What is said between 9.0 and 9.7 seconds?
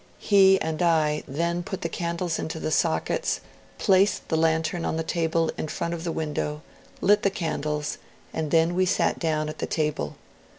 down at the